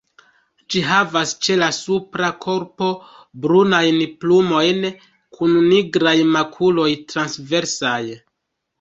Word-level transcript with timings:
Ĝi 0.75 0.79
havas 0.91 1.33
ĉe 1.47 1.57
la 1.63 1.67
supra 1.79 2.29
korpo 2.47 2.89
brunajn 3.45 4.01
plumojn 4.25 4.83
kun 5.39 5.57
nigraj 5.71 6.19
makuloj 6.35 6.91
transversaj. 7.15 7.99